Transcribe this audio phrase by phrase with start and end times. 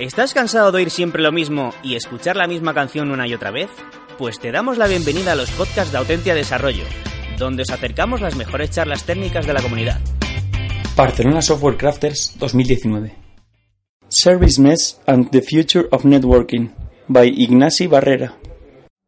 [0.00, 3.50] ¿Estás cansado de oír siempre lo mismo y escuchar la misma canción una y otra
[3.50, 3.68] vez?
[4.16, 6.84] Pues te damos la bienvenida a los podcasts de Autentia Desarrollo,
[7.38, 10.00] donde os acercamos las mejores charlas técnicas de la comunidad.
[10.96, 13.12] Barcelona Software Crafters 2019
[14.08, 16.70] Service Mesh and the Future of Networking
[17.06, 18.32] by Ignasi Barrera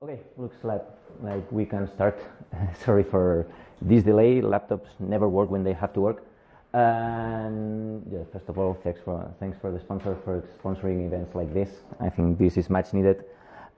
[0.02, 0.84] Okay, looks like,
[1.22, 2.18] like we can start.
[2.84, 3.46] Sorry for
[3.80, 4.42] this delay.
[4.42, 6.22] Laptops never work when they have to work.
[6.74, 11.52] And yeah, first of all, thanks for thanks for the sponsor for sponsoring events like
[11.52, 11.68] this.
[12.00, 13.24] I think this is much needed.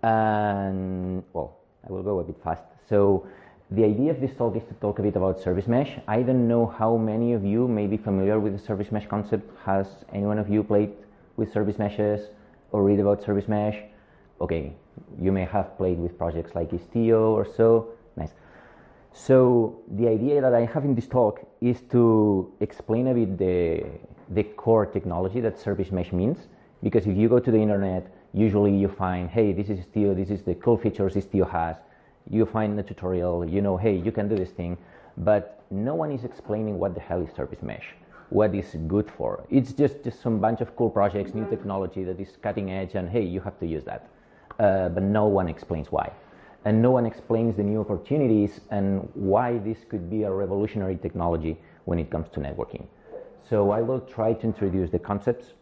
[0.02, 1.56] And well,
[1.86, 2.62] I will go a bit fast.
[2.88, 3.26] So
[3.70, 5.98] the idea of this talk is to talk a bit about service mesh.
[6.06, 9.50] I don't know how many of you may be familiar with the service mesh concept.
[9.64, 10.92] Has anyone of you played
[11.36, 12.28] with service meshes
[12.70, 13.76] or read about service mesh?
[14.40, 14.72] Okay,
[15.20, 17.88] you may have played with projects like Istio or so.
[19.16, 23.84] So the idea that I have in this talk is to explain a bit the,
[24.30, 26.48] the core technology that service mesh means.
[26.82, 30.30] Because if you go to the internet, usually you find, hey, this is Istio, this
[30.30, 31.76] is the cool features Istio has.
[32.28, 34.76] You find the tutorial, you know, hey, you can do this thing.
[35.16, 37.94] But no one is explaining what the hell is service mesh,
[38.30, 39.44] what is good for.
[39.48, 43.08] It's just, just some bunch of cool projects, new technology that is cutting edge, and
[43.08, 44.08] hey, you have to use that.
[44.58, 46.10] Uh, but no one explains why
[46.64, 51.56] and no one explains the new opportunities and why this could be a revolutionary technology
[51.84, 52.86] when it comes to networking.
[53.48, 55.52] So I will try to introduce the concepts.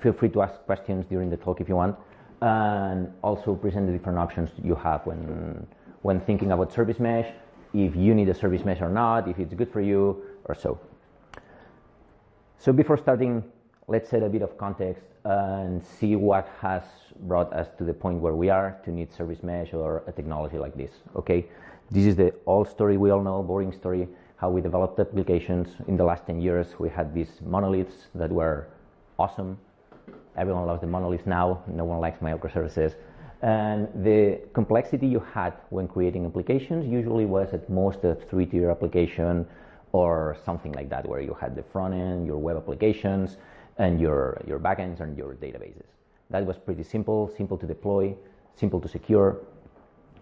[0.00, 1.96] Feel free to ask questions during the talk if you want,
[2.40, 5.66] and also present the different options you have when
[6.02, 7.32] when thinking about service mesh,
[7.72, 10.78] if you need a service mesh or not, if it's good for you or so.
[12.58, 13.42] So before starting,
[13.86, 16.82] let's set a bit of context and see what has
[17.20, 20.58] brought us to the point where we are to need service mesh or a technology
[20.58, 20.90] like this.
[21.16, 21.46] Okay,
[21.90, 24.08] this is the old story we all know, boring story.
[24.36, 26.78] How we developed applications in the last 10 years.
[26.78, 28.66] We had these monoliths that were
[29.18, 29.58] awesome.
[30.36, 31.62] Everyone loves the monoliths now.
[31.66, 32.94] No one likes microservices.
[33.42, 39.46] And the complexity you had when creating applications usually was at most a three-tier application
[39.92, 43.36] or something like that, where you had the front end, your web applications,
[43.78, 45.86] and your, your backends and your databases.
[46.30, 48.14] That was pretty simple, simple to deploy,
[48.56, 49.38] simple to secure.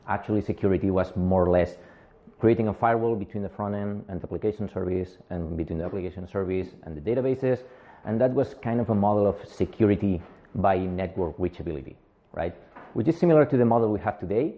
[0.08, 1.76] Actually, security was more or less
[2.40, 6.26] creating a firewall between the front end and the application service and between the application
[6.26, 7.60] service and the databases.
[8.04, 10.20] And that was kind of a model of security
[10.56, 11.94] by network reachability,
[12.32, 12.54] right?
[12.94, 14.54] Which is similar to the model we have today.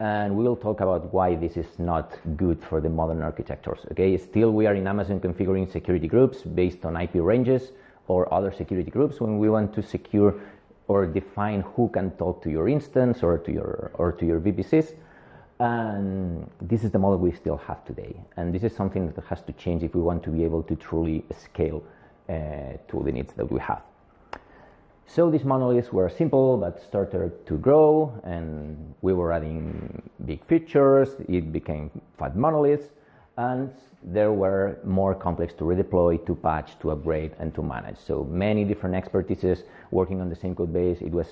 [0.00, 3.80] And we will talk about why this is not good for the modern architectures.
[3.90, 7.72] Okay, still we are in Amazon configuring security groups based on IP ranges
[8.08, 10.34] or other security groups when we want to secure
[10.88, 14.94] or define who can talk to your instance or to your or to your VPCs.
[15.60, 18.14] And this is the model we still have today.
[18.36, 20.76] And this is something that has to change if we want to be able to
[20.76, 21.82] truly scale
[22.28, 22.32] uh,
[22.88, 23.82] to the needs that we have.
[25.06, 31.08] So these monoliths were simple but started to grow and we were adding big features.
[31.28, 32.88] It became fat monoliths
[33.38, 33.70] and
[34.02, 37.96] there were more complex to redeploy, to patch, to upgrade, and to manage.
[37.96, 40.98] So many different expertises working on the same code base.
[41.00, 41.28] It was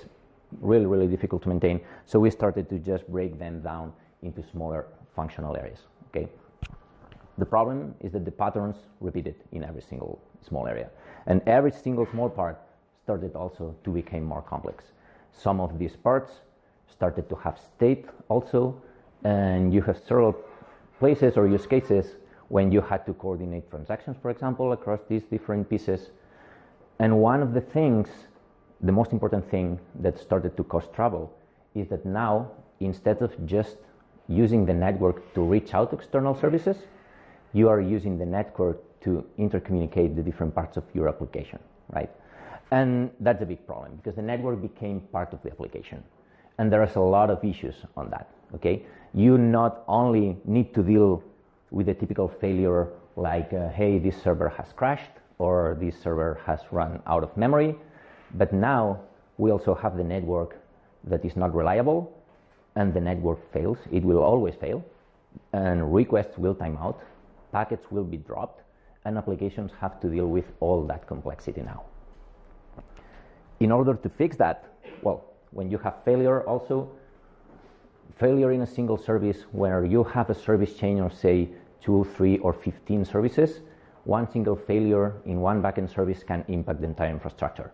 [0.61, 1.81] really, really difficult to maintain.
[2.05, 5.79] So we started to just break them down into smaller functional areas.
[6.07, 6.29] Okay.
[7.37, 10.89] The problem is that the patterns repeated in every single small area,
[11.27, 12.57] and every single small part
[13.03, 14.85] started also to become more complex.
[15.31, 16.31] Some of these parts
[16.89, 18.81] started to have state also,
[19.23, 20.35] and you have several
[20.99, 22.15] places or use cases
[22.49, 26.11] when you had to coordinate transactions, for example, across these different pieces.
[26.99, 28.07] And one of the things,
[28.81, 31.33] the most important thing that started to cause trouble
[31.75, 33.77] is that now, instead of just
[34.27, 36.77] using the network to reach out to external services,
[37.53, 41.59] you are using the network to intercommunicate the different parts of your application,
[41.89, 42.09] right?
[42.71, 46.03] And that's a big problem because the network became part of the application.
[46.57, 48.85] And there is a lot of issues on that, okay?
[49.13, 51.23] You not only need to deal
[51.71, 56.59] with a typical failure like, uh, hey, this server has crashed or this server has
[56.71, 57.75] run out of memory.
[58.35, 59.01] But now
[59.37, 60.57] we also have the network
[61.05, 62.13] that is not reliable
[62.75, 63.77] and the network fails.
[63.91, 64.83] It will always fail
[65.53, 67.01] and requests will time out,
[67.51, 68.61] packets will be dropped,
[69.05, 71.83] and applications have to deal with all that complexity now.
[73.59, 74.65] In order to fix that,
[75.01, 76.89] well, when you have failure also,
[78.15, 81.49] failure in a single service where you have a service chain of say
[81.81, 83.61] two, three, or 15 services,
[84.05, 87.71] one single failure in one backend service can impact the entire infrastructure.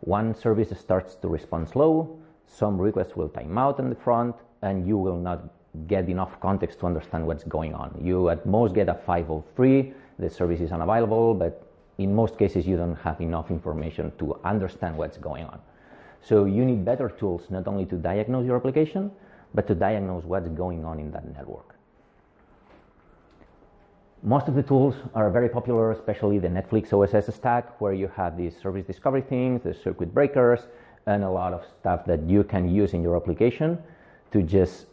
[0.00, 4.86] One service starts to respond slow, some requests will time out in the front, and
[4.86, 5.48] you will not
[5.86, 7.98] get enough context to understand what's going on.
[8.02, 11.66] You at most get a 503, the service is unavailable, but
[11.98, 15.60] in most cases you don't have enough information to understand what's going on.
[16.20, 19.10] So you need better tools not only to diagnose your application,
[19.54, 21.74] but to diagnose what's going on in that network.
[24.24, 28.36] Most of the tools are very popular, especially the Netflix OSS stack, where you have
[28.36, 30.68] these service discovery things, the circuit breakers,
[31.06, 33.76] and a lot of stuff that you can use in your application
[34.30, 34.86] to just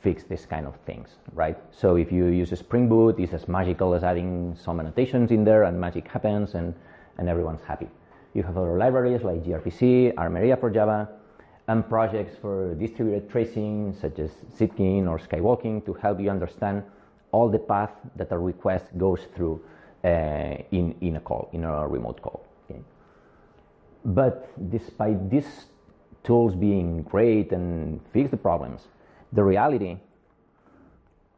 [0.00, 1.58] fix this kind of things, right?
[1.70, 5.44] So if you use a Spring Boot, it's as magical as adding some annotations in
[5.44, 6.74] there and magic happens and,
[7.18, 7.88] and everyone's happy.
[8.32, 11.08] You have other libraries like gRPC, Armeria for Java,
[11.70, 16.82] and projects for distributed tracing such as Zipkin or Skywalking to help you understand
[17.30, 19.62] all the path that a request goes through
[20.04, 20.08] uh,
[20.72, 22.44] in, in a call, in a remote call.
[22.64, 22.80] Okay?
[24.04, 25.66] But despite these
[26.24, 28.88] tools being great and fix the problems,
[29.32, 29.96] the reality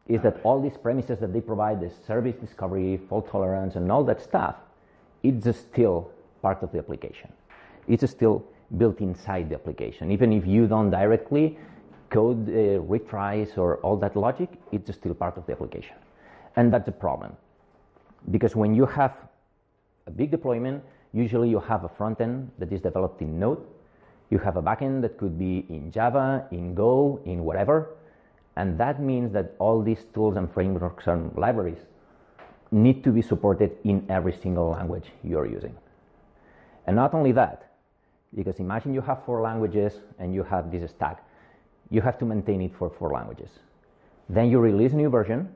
[0.09, 4.03] is that all these premises that they provide, the service discovery, fault tolerance, and all
[4.05, 4.57] that stuff,
[5.23, 7.31] it's still part of the application.
[7.87, 8.47] It's still
[8.79, 10.11] built inside the application.
[10.11, 11.59] Even if you don't directly
[12.11, 15.97] code uh, retries or all that logic, it's still part of the application.
[16.57, 17.37] And that's a problem.
[18.31, 19.17] Because when you have
[20.07, 20.83] a big deployment,
[21.13, 23.65] usually you have a front end that is developed in Node
[24.33, 27.91] you have a backend that could be in Java, in Go, in whatever.
[28.57, 31.81] And that means that all these tools and frameworks and libraries
[32.71, 35.77] need to be supported in every single language you're using.
[36.87, 37.72] And not only that,
[38.35, 41.25] because imagine you have four languages and you have this stack,
[41.91, 43.51] you have to maintain it for four languages.
[44.29, 45.49] Then you release a new version,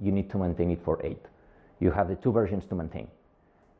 [0.00, 1.24] you need to maintain it for eight.
[1.80, 3.08] You have the two versions to maintain.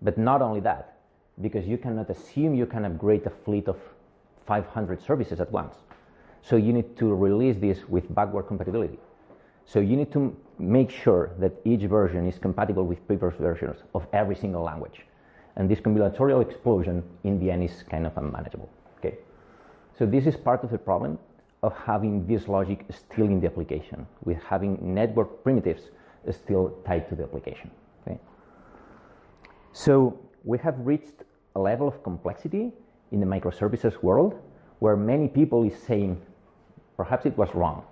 [0.03, 0.99] But not only that,
[1.41, 3.77] because you cannot assume you can upgrade a fleet of
[4.47, 5.75] 500 services at once.
[6.43, 8.99] So you need to release this with backward compatibility.
[9.65, 14.07] So you need to make sure that each version is compatible with previous versions of
[14.13, 15.05] every single language.
[15.57, 18.69] And this combinatorial explosion in the end is kind of unmanageable.
[18.99, 19.19] Okay.
[19.99, 21.19] So this is part of the problem
[21.63, 25.91] of having this logic still in the application, with having network primitives
[26.31, 27.71] still tied to the application.
[28.07, 28.19] Okay.
[29.73, 31.25] So we have reached
[31.55, 32.73] a level of complexity
[33.13, 34.39] in the microservices world
[34.81, 36.21] where many people is saying
[36.97, 37.83] perhaps it was wrong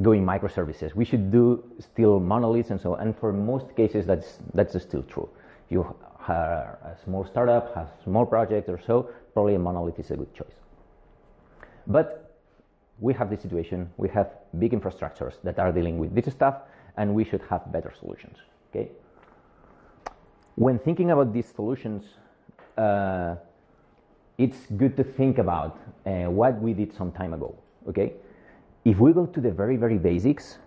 [0.00, 0.94] doing microservices.
[0.94, 3.00] We should do still monoliths and so on.
[3.00, 5.28] And for most cases, that's, that's still true.
[5.68, 5.82] You
[6.30, 10.54] a small startup, have small project or so, probably a monolith is a good choice.
[11.86, 12.36] But
[13.00, 13.90] we have this situation.
[13.96, 16.56] We have big infrastructures that are dealing with this stuff,
[16.96, 18.36] and we should have better solutions.
[18.70, 18.90] Okay.
[20.56, 22.04] When thinking about these solutions,
[22.76, 23.36] uh,
[24.38, 27.54] it's good to think about uh, what we did some time ago.
[27.88, 28.12] Okay,
[28.84, 30.58] if we go to the very very basics,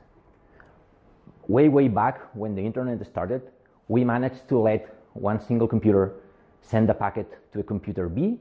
[1.48, 3.42] way way back when the internet started,
[3.88, 6.14] we managed to let one single computer
[6.62, 8.40] send a packet to a computer B,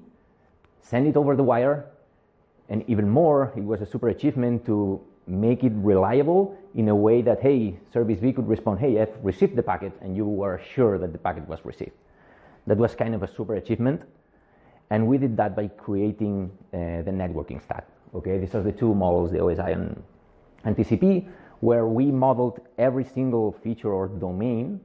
[0.80, 1.86] send it over the wire,
[2.68, 7.22] and even more, it was a super achievement to make it reliable in a way
[7.22, 10.98] that hey, service B could respond, hey, I've received the packet, and you were sure
[10.98, 11.92] that the packet was received.
[12.66, 14.02] That was kind of a super achievement.
[14.90, 17.86] And we did that by creating uh, the networking stack.
[18.14, 20.02] Okay, these are the two models, the OSI and,
[20.64, 21.26] and TCP,
[21.60, 24.80] where we modeled every single feature or domain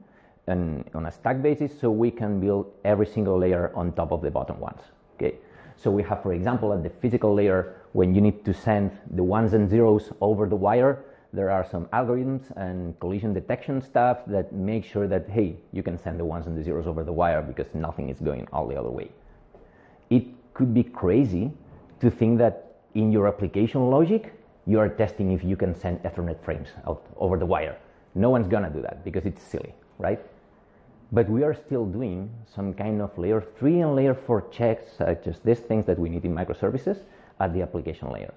[0.48, 4.30] on a stack basis so we can build every single layer on top of the
[4.30, 4.80] bottom ones.
[5.16, 5.36] Okay,
[5.76, 9.22] so we have, for example, at the physical layer, when you need to send the
[9.22, 14.52] ones and zeros over the wire, there are some algorithms and collision detection stuff that
[14.52, 17.42] make sure that, hey, you can send the ones and the zeros over the wire
[17.42, 19.10] because nothing is going all the other way
[20.10, 20.24] it
[20.54, 21.50] could be crazy
[22.00, 24.32] to think that in your application logic,
[24.66, 27.76] you are testing if you can send Ethernet frames out over the wire.
[28.14, 30.20] No one's gonna do that because it's silly, right?
[31.10, 35.26] But we are still doing some kind of layer 3 and layer 4 checks, such
[35.26, 36.98] as these things that we need in microservices
[37.40, 38.34] at the application layer.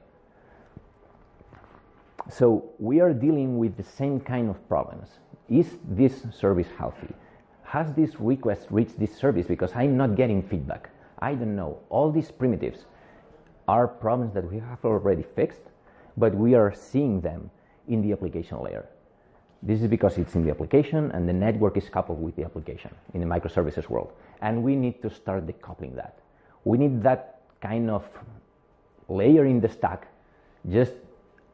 [2.30, 5.10] So we are dealing with the same kind of problems.
[5.50, 7.14] Is this service healthy?
[7.64, 9.48] Has this request reached this service?
[9.48, 10.90] Because I'm not getting feedback.
[11.20, 11.80] I don't know.
[11.90, 12.86] All these primitives
[13.68, 15.62] are problems that we have already fixed,
[16.16, 17.50] but we are seeing them
[17.88, 18.88] in the application layer.
[19.64, 22.94] This is because it's in the application and the network is coupled with the application
[23.14, 24.12] in the microservices world.
[24.42, 26.18] And we need to start decoupling that.
[26.64, 28.04] We need that kind of
[29.08, 30.08] layer in the stack
[30.70, 30.94] just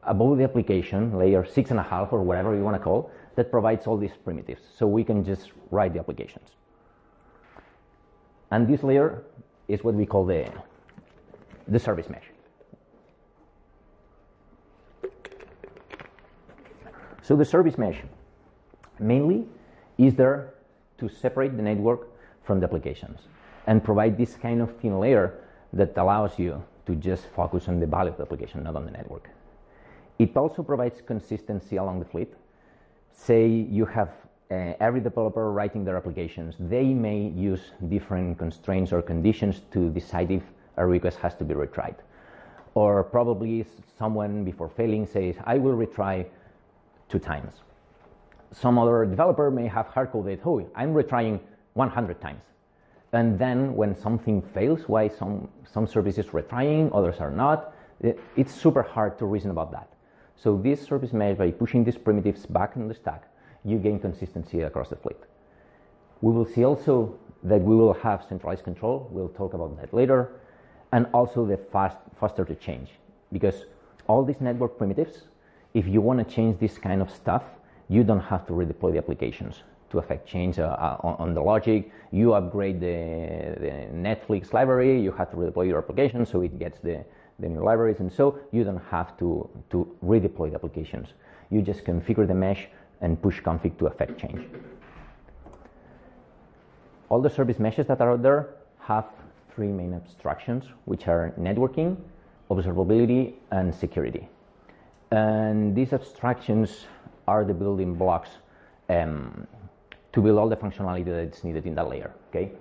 [0.04, 3.50] above the application, layer six and a half or whatever you want to call, that
[3.50, 4.62] provides all these primitives.
[4.76, 6.48] So we can just write the applications.
[8.50, 9.22] And this layer
[9.68, 10.50] is what we call the,
[11.66, 12.24] the service mesh.
[17.28, 18.00] So the service mesh
[18.98, 19.44] mainly
[19.98, 20.54] is there
[20.96, 22.08] to separate the network
[22.42, 23.20] from the applications
[23.66, 25.34] and provide this kind of thin layer
[25.74, 28.90] that allows you to just focus on the value of the application, not on the
[28.90, 29.28] network.
[30.18, 32.32] It also provides consistency along the fleet.
[33.12, 34.08] Say you have
[34.50, 40.30] uh, every developer writing their applications, they may use different constraints or conditions to decide
[40.30, 40.44] if
[40.78, 41.96] a request has to be retried.
[42.72, 43.66] Or probably
[43.98, 46.24] someone before failing says, I will retry
[47.08, 47.52] two times.
[48.52, 51.40] Some other developer may have hard coded, oh, I'm retrying
[51.74, 52.42] 100 times.
[53.12, 58.52] And then when something fails, why some, some services retrying, others are not, it, it's
[58.52, 59.88] super hard to reason about that.
[60.36, 63.24] So this service mesh, by pushing these primitives back in the stack,
[63.64, 65.18] you gain consistency across the fleet.
[66.20, 69.08] We will see also that we will have centralized control.
[69.10, 70.32] We'll talk about that later.
[70.92, 72.90] And also the fast, faster to change.
[73.32, 73.64] Because
[74.06, 75.24] all these network primitives,
[75.78, 77.44] if you want to change this kind of stuff,
[77.88, 81.90] you don't have to redeploy the applications to affect change uh, uh on, the logic.
[82.10, 82.98] You upgrade the,
[83.64, 83.72] the,
[84.08, 87.04] Netflix library, you have to redeploy your application so it gets the,
[87.38, 91.08] the new libraries, and so you don't have to, to redeploy the applications.
[91.50, 92.66] You just configure the mesh
[93.00, 94.42] and push config to affect change.
[97.08, 98.48] All the service meshes that are out there
[98.80, 99.06] have
[99.54, 101.96] three main abstractions, which are networking,
[102.50, 104.28] observability, and security.
[105.10, 106.86] And these abstractions
[107.26, 108.30] are the building blocks
[108.88, 109.46] um,
[110.12, 112.12] to build all the functionality that's needed in that layer.
[112.30, 112.52] Okay.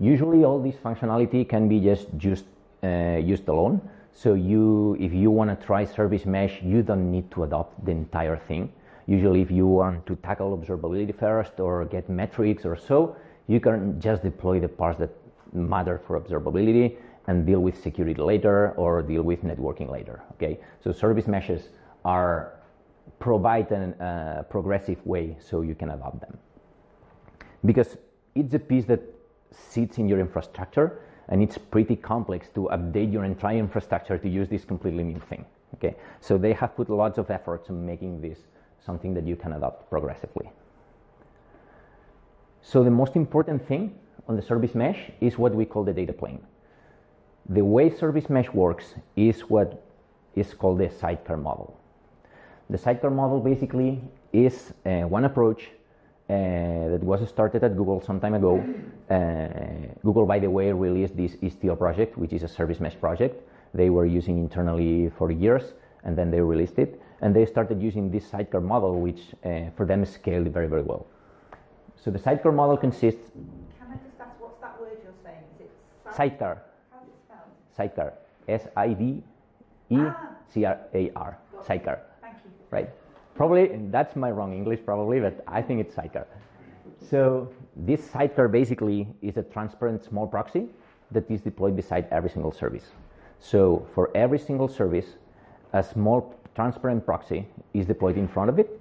[0.00, 2.46] Usually, all this functionality can be just used
[2.82, 3.80] uh, used alone.
[4.14, 7.92] So you, if you want to try service mesh, you don't need to adopt the
[7.92, 8.72] entire thing.
[9.06, 13.16] Usually, if you want to tackle observability first or get metrics or so,
[13.48, 15.10] you can just deploy the parts that
[15.52, 16.96] matter for observability
[17.26, 20.22] and deal with security later or deal with networking later.
[20.32, 21.68] Okay, so service meshes
[22.04, 22.54] are
[23.18, 26.38] provide a uh, progressive way so you can adopt them
[27.64, 27.96] because
[28.34, 29.00] it's a piece that
[29.50, 34.48] sits in your infrastructure and it's pretty complex to update your entire infrastructure to use
[34.48, 35.44] this completely new thing.
[35.74, 38.38] Okay, so they have put lots of effort to making this
[38.84, 40.50] something that you can adopt progressively.
[42.60, 46.12] So the most important thing on the service mesh is what we call the data
[46.12, 46.40] plane.
[47.48, 49.82] The way service mesh works is what
[50.34, 51.78] is called the sidecar model.
[52.70, 54.00] The sidecar model basically
[54.32, 55.70] is uh, one approach
[56.30, 58.64] uh, that was started at Google some time ago.
[59.10, 63.42] Uh, Google, by the way, released this Istio project, which is a service mesh project.
[63.74, 67.00] They were using internally for years, and then they released it.
[67.20, 71.06] And they started using this sidecar model, which uh, for them scaled very, very well.
[71.96, 73.30] So the sidecar model consists.
[73.78, 75.44] Can I just ask what's that word you're saying?
[75.60, 76.62] Is it sidecar?
[76.90, 77.50] How's it spelled?
[77.76, 78.14] Sidecar.
[78.48, 79.22] S I D
[79.90, 79.98] E
[80.48, 81.38] C R A R.
[81.64, 82.00] Sidecar.
[82.72, 82.90] Right.
[83.34, 86.26] Probably, that's my wrong English probably, but I think it's sidecar.
[86.98, 90.68] So this sidecar basically is a transparent small proxy
[91.10, 92.86] that is deployed beside every single service.
[93.40, 95.06] So for every single service,
[95.74, 98.80] a small transparent proxy is deployed in front of it.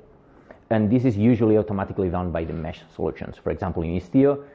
[0.69, 3.35] And this is usually automatically done by the mesh solutions.
[3.37, 4.45] For example, in Istio,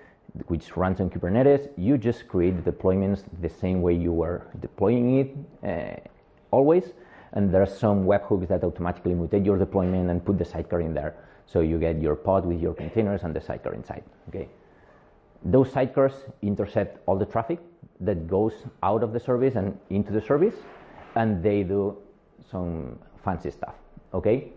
[0.47, 5.19] which runs on Kubernetes, you just create the deployments the same way you were deploying
[5.19, 6.01] it uh,
[6.51, 6.95] always
[7.37, 10.95] and there are some webhooks that automatically mutate your deployment and put the sidecar in
[10.95, 11.15] there.
[11.45, 14.03] So you get your pod with your containers and the sidecar inside.
[14.31, 14.49] Okay.
[15.45, 17.61] Those sidecars intercept all the traffic
[18.01, 20.55] that goes out of the service and into the service,
[21.15, 21.99] and they do
[22.51, 23.75] some fancy stuff.
[24.15, 24.53] Okay.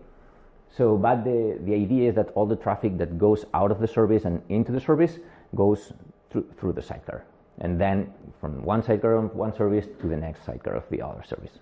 [0.71, 3.87] So, but the, the idea is that all the traffic that goes out of the
[3.87, 5.19] service and into the service
[5.53, 5.91] goes
[6.29, 7.25] through, through the sidecar.
[7.59, 11.23] And then from one sidecar of one service to the next sidecar of the other
[11.23, 11.59] service.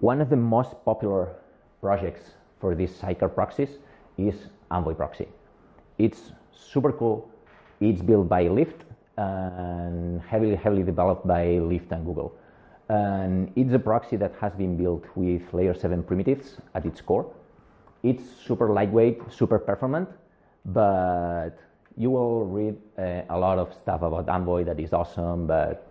[0.00, 1.30] One of the most popular
[1.80, 3.78] projects for these sidecar proxies
[4.18, 4.34] is
[4.70, 5.26] Envoy Proxy.
[5.96, 7.30] It's super cool.
[7.80, 8.84] It's built by Lyft
[9.16, 12.36] and heavily, heavily developed by Lyft and Google.
[12.90, 17.32] And it's a proxy that has been built with layer 7 primitives at its core.
[18.02, 20.10] It's super lightweight, super performant,
[20.66, 21.58] but
[21.96, 25.46] you will read uh, a lot of stuff about Envoy that is awesome.
[25.46, 25.90] But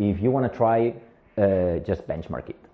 [0.00, 0.94] if you want to try,
[1.38, 2.65] uh, just benchmark it.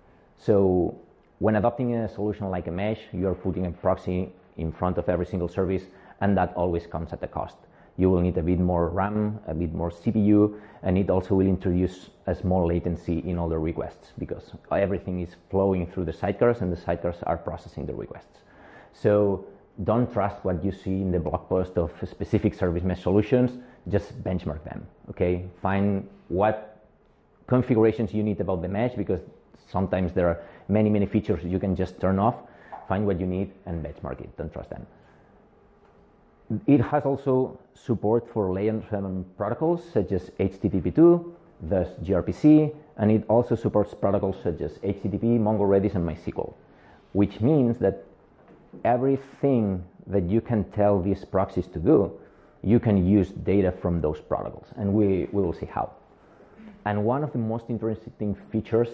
[0.45, 0.99] So
[1.39, 5.25] when adopting a solution like a mesh, you're putting a proxy in front of every
[5.25, 5.83] single service,
[6.19, 7.55] and that always comes at a cost.
[7.95, 11.47] You will need a bit more RAM, a bit more CPU, and it also will
[11.47, 16.61] introduce a small latency in all the requests because everything is flowing through the sidecars
[16.61, 18.39] and the sidecars are processing the requests.
[18.91, 19.45] So
[19.83, 23.59] don't trust what you see in the blog post of specific service mesh solutions,
[23.89, 24.85] just benchmark them.
[25.11, 26.85] Okay, find what
[27.47, 29.21] configurations you need about the mesh because
[29.71, 32.35] Sometimes there are many, many features you can just turn off,
[32.87, 34.35] find what you need, and benchmark it.
[34.37, 34.85] Don't trust them.
[36.67, 43.23] It has also support for layer 7 protocols such as HTTP2, thus gRPC, and it
[43.27, 46.53] also supports protocols such as HTTP, Mongo, Redis, and MySQL,
[47.13, 48.03] which means that
[48.83, 52.11] everything that you can tell these proxies to do,
[52.61, 55.91] you can use data from those protocols, and we, we will see how.
[56.85, 58.89] And one of the most interesting features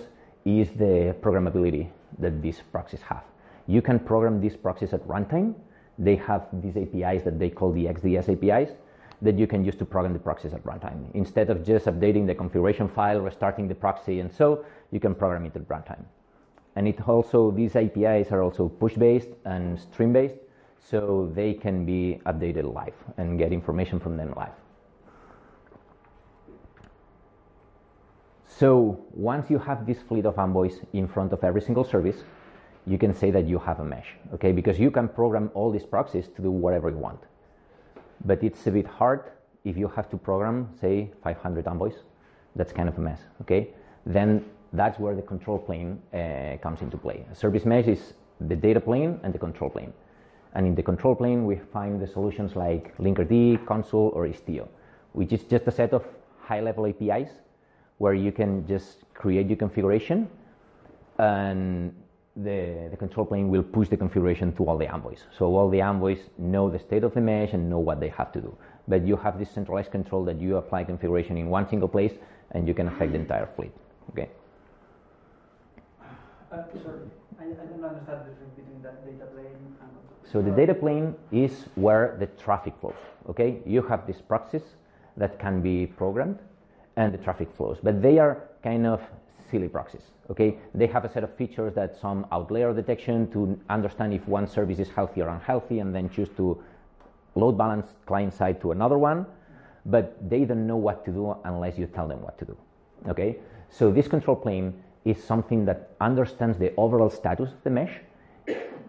[0.45, 3.23] is the programmability that these proxies have.
[3.67, 5.53] You can program these proxies at runtime.
[5.97, 8.71] They have these APIs that they call the XDS APIs
[9.21, 11.13] that you can use to program the proxies at runtime.
[11.13, 15.45] Instead of just updating the configuration file, restarting the proxy, and so, you can program
[15.45, 16.03] it at runtime.
[16.75, 20.37] And it also, these APIs are also push-based and stream-based,
[20.79, 24.53] so they can be updated live and get information from them live.
[28.59, 32.25] So once you have this fleet of envoys in front of every single service,
[32.85, 34.51] you can say that you have a mesh, okay?
[34.51, 37.21] Because you can program all these proxies to do whatever you want.
[38.25, 39.31] But it's a bit hard
[39.63, 42.03] if you have to program, say, 500 envoys.
[42.57, 43.69] That's kind of a mess, okay?
[44.05, 47.25] Then that's where the control plane uh, comes into play.
[47.31, 49.93] A service mesh is the data plane and the control plane.
[50.53, 54.67] And in the control plane, we find the solutions like Linkerd, Consul, or Istio,
[55.13, 56.03] which is just a set of
[56.41, 57.29] high-level APIs
[57.99, 60.27] where you can just create your configuration
[61.19, 61.93] and
[62.35, 65.25] the, the control plane will push the configuration to all the envoys.
[65.37, 68.31] So all the envoys know the state of the mesh and know what they have
[68.31, 68.57] to do.
[68.87, 72.13] But you have this centralized control that you apply configuration in one single place
[72.51, 73.71] and you can affect the entire fleet.
[74.11, 74.29] Okay.
[76.51, 76.99] Uh, sorry,
[77.39, 79.89] I, I don't understand the difference between that data plane and.
[80.31, 82.95] So the data plane is where the traffic flows.
[83.29, 84.63] Okay, you have these proxies
[85.17, 86.39] that can be programmed,
[86.99, 89.01] and the traffic flows, but they are kind of
[89.49, 90.03] silly proxies.
[90.29, 94.45] Okay, they have a set of features that some outlier detection to understand if one
[94.45, 96.61] service is healthy or unhealthy, and then choose to
[97.35, 99.25] load balance client side to another one.
[99.85, 102.57] But they don't know what to do unless you tell them what to do.
[103.07, 103.37] Okay,
[103.69, 104.73] so this control plane
[105.05, 107.95] is something that understands the overall status of the mesh.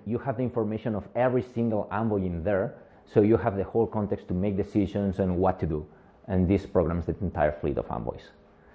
[0.05, 3.87] You have the information of every single envoy in there, so you have the whole
[3.87, 5.87] context to make decisions and what to do.
[6.31, 8.23] And this programs the entire fleet of envoys.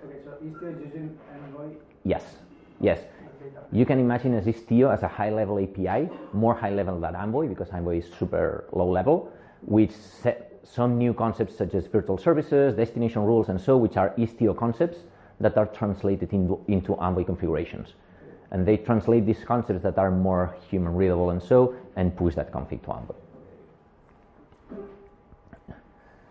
[0.06, 1.70] Okay, so Istio is using Envoy
[2.04, 2.24] Yes,
[2.80, 3.00] yes.
[3.72, 8.00] You can imagine as Istio as a high-level API, more high-level than Envoy because Envoy
[8.00, 13.60] is super low-level, which set some new concepts such as virtual services, destination rules, and
[13.60, 14.98] so, which are Istio concepts
[15.39, 17.94] that are translated into, into Envoy configurations.
[18.52, 22.52] And they translate these concepts that are more human readable and so, and push that
[22.52, 23.15] config to Envoy.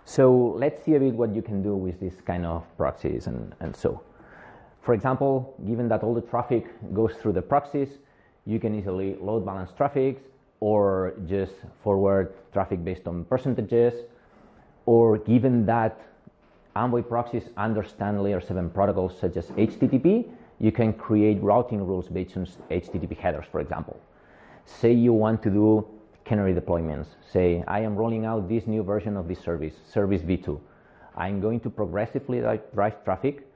[0.05, 3.55] So let's see a bit what you can do with this kind of proxies and,
[3.61, 4.03] and so.
[4.83, 7.89] For example, given that all the traffic goes through the proxies,
[8.45, 10.23] you can easily load balance traffic
[10.61, 13.95] or just forward traffic based on percentages.
[14.87, 15.99] Or given that
[16.77, 20.27] Envoy proxies understand layer 7 protocols such as HTTP,
[20.59, 23.99] you can create routing rules based on HTTP headers, for example.
[24.67, 25.87] Say you want to do
[26.25, 27.07] canary deployments.
[27.33, 30.59] Say, I am rolling out this new version of this service, Service V2.
[31.17, 32.41] I'm going to progressively
[32.75, 33.47] drive traffic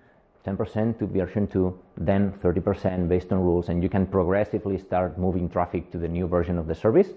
[0.47, 5.49] 10% to version 2, then 30% based on rules, and you can progressively start moving
[5.49, 7.09] traffic to the new version of the service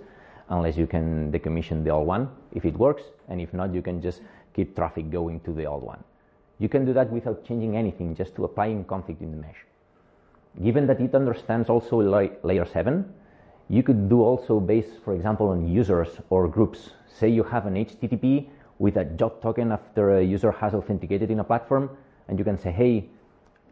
[0.50, 4.02] unless you can decommission the old one if it works, and if not, you can
[4.02, 4.22] just
[4.54, 6.04] keep traffic going to the old one.
[6.60, 9.66] You can do that without changing anything, just to applying config in the mesh.
[10.62, 12.02] Given that it understands also
[12.44, 13.14] layer 7,
[13.72, 16.90] you could do also based, for example, on users or groups.
[17.08, 18.48] Say you have an HTTP
[18.80, 21.90] with a job token after a user has authenticated in a platform,
[22.28, 23.06] and you can say, hey,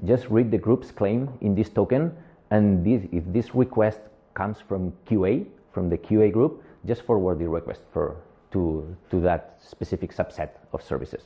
[0.05, 2.15] just read the group's claim in this token,
[2.49, 3.99] and this, if this request
[4.35, 8.15] comes from QA, from the QA group, just forward the request for,
[8.51, 11.23] to, to that specific subset of services.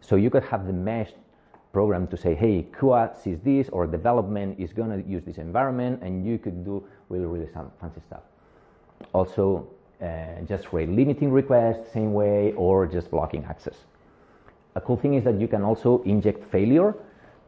[0.00, 1.12] So you could have the mesh
[1.76, 5.94] program to say, hey, QA sees this, or development is going to use this environment,
[6.02, 8.24] and you could do really, really some fancy stuff.
[9.12, 9.68] Also,
[10.00, 10.06] uh,
[10.48, 13.76] just rate limiting requests same way, or just blocking access.
[14.74, 16.94] A cool thing is that you can also inject failure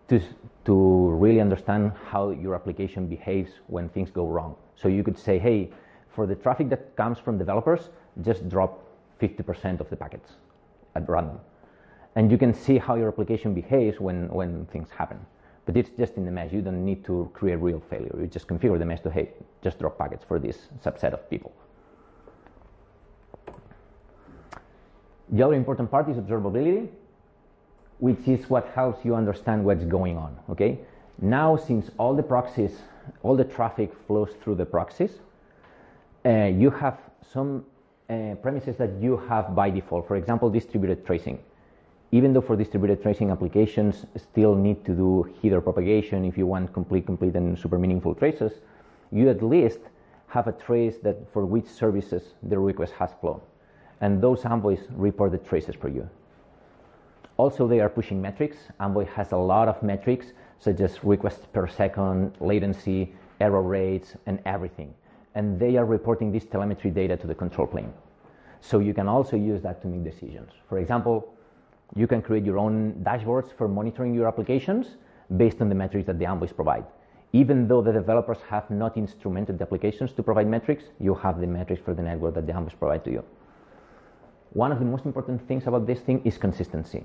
[0.09, 0.21] to,
[0.67, 0.75] to
[1.25, 4.57] really understand how your application behaves when things go wrong.
[4.77, 5.71] So you could say, hey,
[6.15, 7.89] for the traffic that comes from developers,
[8.21, 8.73] just drop
[9.23, 10.33] 50% of the packets
[10.95, 11.41] at random.
[12.19, 15.25] And you can see how your application behaves when, when things happen.
[15.67, 16.53] But it's just in the mesh.
[16.53, 18.13] You don't need to create real failure.
[18.21, 19.29] You just configure the mesh to, hey,
[19.63, 21.53] just drop packets for this subset of people.
[25.29, 26.89] The other important part is observability,
[28.01, 30.37] which is what helps you understand what's going on.
[30.51, 30.81] Okay.
[31.21, 32.73] Now, since all the proxies,
[33.23, 35.13] all the traffic flows through the proxies,
[36.27, 36.99] uh, you have
[37.33, 37.65] some
[38.11, 40.09] uh, premises that you have by default.
[40.09, 41.39] For example, distributed tracing.
[42.11, 46.73] Even though for distributed tracing applications still need to do header propagation if you want
[46.73, 48.53] complete, complete and super meaningful traces,
[49.13, 49.81] you at least
[50.29, 53.41] have a trace that for which services the request has flown.
[54.01, 56.09] And those envoys report the traces for you.
[57.37, 58.57] Also, they are pushing metrics.
[58.81, 64.41] Envoy has a lot of metrics, such as requests per second, latency, error rates, and
[64.45, 64.93] everything.
[65.35, 67.93] And they are reporting this telemetry data to the control plane.
[68.61, 70.51] So you can also use that to make decisions.
[70.69, 71.33] For example,
[71.97, 74.97] you can create your own dashboards for monitoring your applications
[75.37, 76.85] based on the metrics that the envoys provide.
[77.33, 81.47] Even though the developers have not instrumented the applications to provide metrics, you have the
[81.47, 83.25] metrics for the network that the envoys provide to you.
[84.55, 87.05] One of the most important things about this thing is consistency.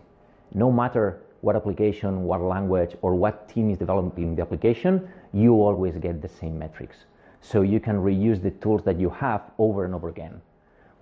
[0.54, 5.98] No matter what application, what language, or what team is developing the application, you always
[5.98, 6.96] get the same metrics.
[7.42, 10.42] So you can reuse the tools that you have over and over again,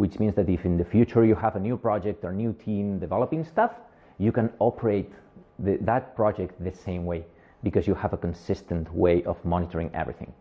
[0.02, 2.98] which means that if in the future you have a new project or new team
[2.98, 3.74] developing stuff,
[4.18, 5.12] you can operate
[5.60, 7.24] the, that project the same way
[7.62, 10.34] because you have a consistent way of monitoring everything.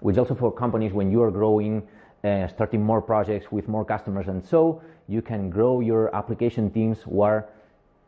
[0.00, 1.88] Which also for companies when you are growing,
[2.24, 6.98] uh, starting more projects with more customers, and so you can grow your application teams
[7.06, 7.42] while,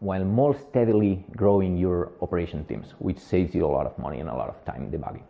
[0.01, 4.29] while more steadily growing your operation teams, which saves you a lot of money and
[4.29, 5.25] a lot of time debugging.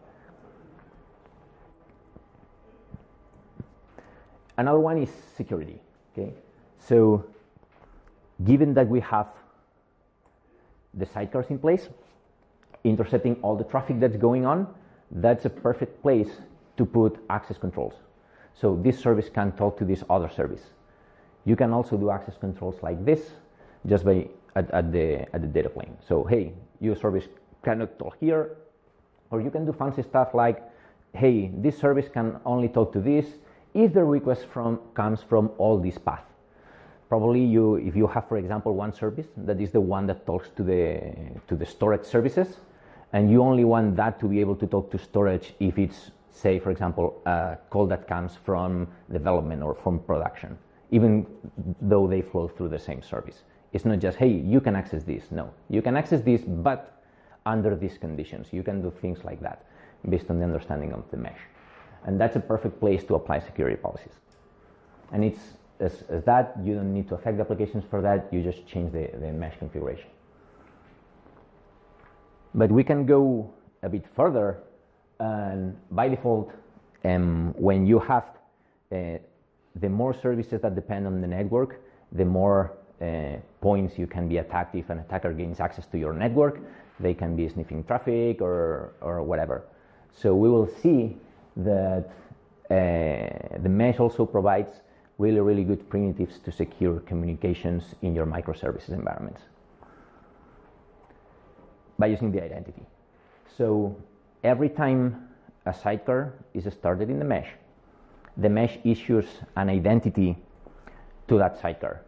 [4.56, 5.80] Another one is security.
[6.12, 6.32] Okay,
[6.78, 7.24] so
[8.44, 9.28] given that we have
[10.94, 11.88] the sidecars in place,
[12.84, 14.66] intercepting all the traffic that's going on,
[15.10, 16.28] that's a perfect place
[16.76, 17.94] to put access controls.
[18.54, 20.62] So this service can talk to this other service.
[21.44, 23.32] You can also do access controls like this
[23.86, 25.96] just by at, at the at the data plane.
[26.06, 27.24] So hey, your service
[27.64, 28.56] cannot talk here,
[29.30, 30.62] or you can do fancy stuff like,
[31.14, 33.26] hey, this service can only talk to this
[33.74, 36.28] if the request from comes from all these paths.
[37.08, 40.48] Probably you, if you have, for example, one service that is the one that talks
[40.56, 41.12] to the
[41.46, 42.56] to the storage services,
[43.12, 46.58] and you only want that to be able to talk to storage if it's, say,
[46.58, 50.56] for example, a call that comes from development or from production,
[50.90, 51.26] even
[51.82, 53.44] though they flow through the same service.
[53.74, 55.30] It's not just, hey, you can access this.
[55.30, 57.02] No, you can access this, but
[57.44, 58.48] under these conditions.
[58.52, 59.64] You can do things like that
[60.08, 61.40] based on the understanding of the mesh.
[62.04, 64.14] And that's a perfect place to apply security policies.
[65.12, 65.40] And it's
[65.82, 68.92] as, as that, you don't need to affect the applications for that, you just change
[68.92, 70.06] the, the mesh configuration.
[72.54, 74.58] But we can go a bit further,
[75.18, 76.52] and by default,
[77.04, 78.24] um, when you have
[78.92, 79.18] uh,
[79.76, 81.80] the more services that depend on the network,
[82.12, 86.12] the more uh, points you can be attacked if an attacker gains access to your
[86.12, 86.60] network.
[87.00, 89.64] They can be sniffing traffic or, or whatever.
[90.12, 91.16] So we will see
[91.56, 92.10] that
[92.70, 94.80] uh, the mesh also provides
[95.18, 99.42] really, really good primitives to secure communications in your microservices environments
[101.98, 102.82] by using the identity.
[103.56, 103.96] So
[104.42, 105.28] every time
[105.66, 107.48] a sidecar is started in the mesh,
[108.36, 110.36] the mesh issues an identity
[111.28, 112.00] to that sidecar.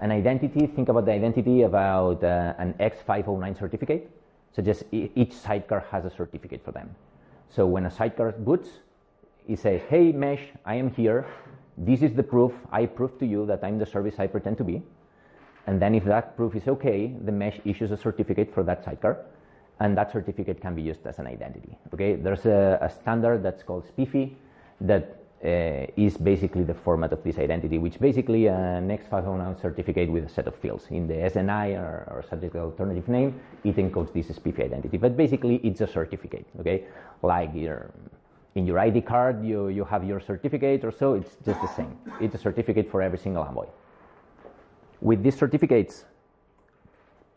[0.00, 4.10] An identity, think about the identity about uh, an X509 certificate.
[4.52, 6.94] So just each sidecar has a certificate for them.
[7.50, 8.68] So when a sidecar boots,
[9.46, 11.26] it says, hey mesh, I am here.
[11.76, 12.52] This is the proof.
[12.70, 14.82] I prove to you that I'm the service I pretend to be.
[15.66, 19.18] And then if that proof is okay, the mesh issues a certificate for that sidecar,
[19.80, 21.76] and that certificate can be used as an identity.
[21.92, 24.30] Okay, there's a, a standard that's called SPIFFE
[24.82, 30.24] that uh, is basically the format of this identity, which basically an X509 certificate with
[30.24, 30.86] a set of fields.
[30.90, 34.96] In the SNI or, or subject alternative name, it encodes this SPIFFE identity.
[34.96, 36.46] But basically, it's a certificate.
[36.60, 36.84] Okay,
[37.22, 37.90] like your
[38.54, 41.14] in your ID card, you, you have your certificate or so.
[41.14, 41.98] It's just the same.
[42.20, 43.66] It's a certificate for every single envoy.
[45.00, 46.04] With these certificates,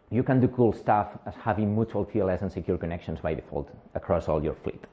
[0.10, 4.30] you can do cool stuff as having mutual TLS and secure connections by default across
[4.30, 4.86] all your fleet.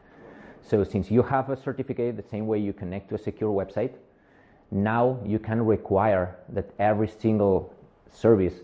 [0.67, 3.93] So since you have a certificate the same way you connect to a secure website,
[4.71, 7.75] now you can require that every single
[8.11, 8.55] service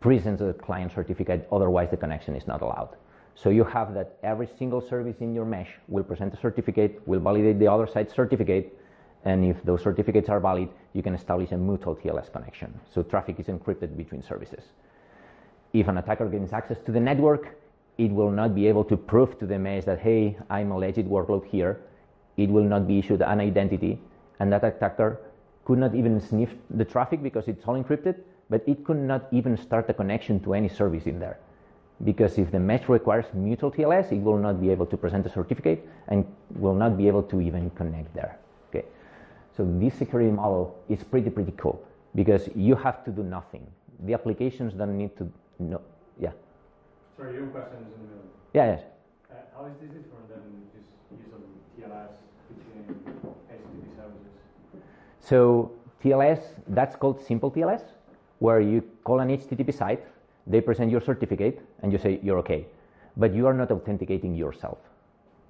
[0.00, 2.96] presents a client certificate, otherwise the connection is not allowed.
[3.34, 7.20] So you have that every single service in your mesh will present a certificate, will
[7.20, 8.78] validate the other side's certificate,
[9.24, 12.72] and if those certificates are valid, you can establish a mutual TLS connection.
[12.92, 14.64] So traffic is encrypted between services.
[15.72, 17.56] If an attacker gains access to the network,
[17.98, 21.08] it will not be able to prove to the mesh that, hey, I'm a legit
[21.08, 21.80] workload here.
[22.36, 24.00] It will not be issued an identity,
[24.40, 25.20] and that attacker
[25.64, 28.16] could not even sniff the traffic because it's all encrypted,
[28.50, 31.38] but it could not even start a connection to any service in there.
[32.02, 35.30] Because if the mesh requires mutual TLS, it will not be able to present a
[35.30, 36.26] certificate and
[36.56, 38.36] will not be able to even connect there.
[38.68, 38.84] Okay.
[39.56, 41.80] So this security model is pretty pretty cool
[42.16, 43.64] because you have to do nothing.
[44.04, 45.30] The applications don't need to
[45.60, 45.80] know.
[46.20, 46.32] Yeah.
[47.16, 48.30] Sorry, your question is in the middle.
[48.52, 48.66] Yeah.
[48.66, 48.82] Yes.
[49.30, 50.42] Uh, how is this different than
[50.74, 51.40] just use of
[51.78, 52.10] TLS
[52.48, 53.14] between
[53.50, 54.82] HTTP services?
[55.20, 55.70] So
[56.02, 57.82] TLS, that's called simple TLS,
[58.40, 60.04] where you call an HTTP site,
[60.46, 62.66] they present your certificate, and you say you're okay.
[63.16, 64.78] But you are not authenticating yourself,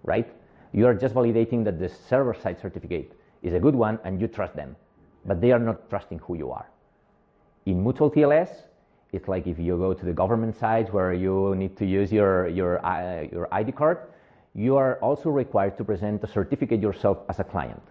[0.03, 0.31] right?
[0.73, 4.29] You are just validating that the server side certificate is a good one and you
[4.29, 4.77] trust them,
[5.25, 6.69] but they are not trusting who you are.
[7.65, 8.51] In mutual TLS,
[9.15, 12.49] it's like if you go to the government sites where you need to use your,
[12.49, 13.99] your, uh, your ID card,
[14.55, 17.83] you are also required to present a certificate yourself as a client.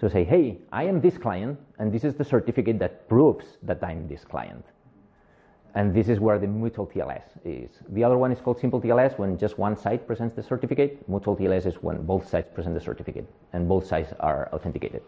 [0.00, 3.82] So say, hey, I am this client, and this is the certificate that proves that
[3.82, 4.64] I'm this client.
[5.74, 7.70] And this is where the mutual TLS is.
[7.88, 11.08] The other one is called simple TLS when just one side presents the certificate.
[11.08, 15.02] Mutual TLS is when both sides present the certificate and both sides are authenticated.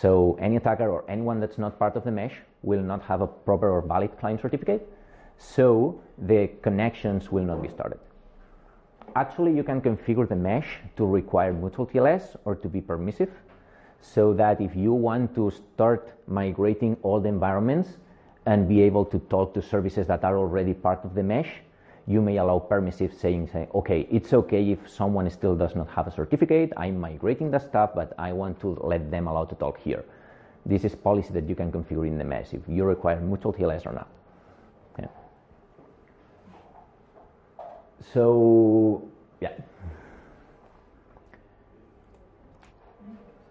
[0.00, 3.26] So any attacker or anyone that's not part of the mesh will not have a
[3.26, 4.88] proper or valid client certificate.
[5.38, 7.98] So the connections will not be started.
[9.16, 13.30] Actually, you can configure the mesh to require mutual TLS or to be permissive
[14.00, 17.96] so that if you want to start migrating all the environments,
[18.48, 21.50] and be able to talk to services that are already part of the mesh,
[22.08, 26.06] you may allow permissive saying, say, okay, it's okay if someone still does not have
[26.06, 29.78] a certificate, I'm migrating the stuff, but I want to let them allow to talk
[29.78, 30.06] here.
[30.64, 33.84] This is policy that you can configure in the mesh if you require mutual TLS
[33.86, 34.08] or not.
[34.98, 35.06] Yeah.
[38.14, 39.06] So,
[39.42, 39.52] yeah.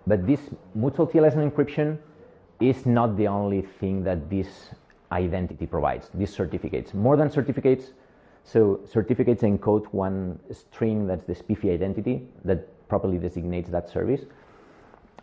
[0.08, 0.40] But this
[0.74, 2.00] mutual TLS and encryption
[2.60, 4.48] is not the only thing that this
[5.12, 6.96] identity provides, these certificates.
[6.96, 7.92] More than certificates,
[8.48, 14.22] so certificates encode one string that's the SPIFFE identity that properly designates that service.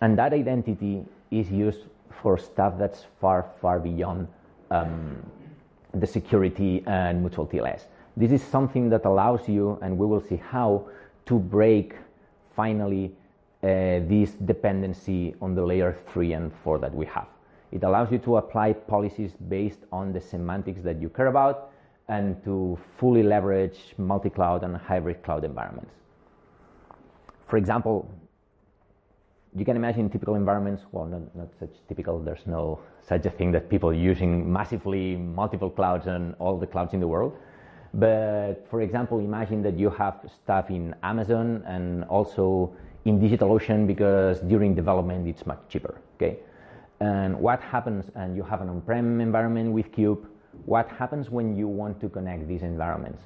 [0.02, 4.28] And that identity is used for stuff that's far, far beyond
[4.70, 5.16] um,
[5.94, 7.84] the security and mutual TLS.
[8.14, 10.86] This is something that allows you, and we will see how,
[11.24, 11.94] to break
[12.54, 13.10] finally
[13.62, 17.26] uh, this dependency on the layer 3 and 4 that we have.
[17.72, 21.70] It allows you to apply policies based on the semantics that you care about
[22.08, 25.92] and to fully leverage multi-cloud and hybrid cloud environments.
[27.48, 28.10] For example,
[29.56, 33.52] you can imagine typical environments, well, not, not such typical, there's no such a thing
[33.52, 37.36] that people using massively multiple clouds and all the clouds in the world.
[37.94, 44.40] But for example, imagine that you have stuff in Amazon and also in DigitalOcean because
[44.40, 46.38] during development it's much cheaper, okay?
[47.00, 50.26] And what happens, and you have an on-prem environment with Kube,
[50.66, 53.22] what happens when you want to connect these environments?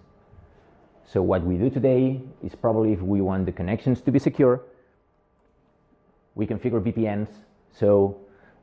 [1.05, 4.61] So what we do today is probably if we want the connections to be secure,
[6.35, 7.29] we configure VPNs.
[7.73, 8.19] So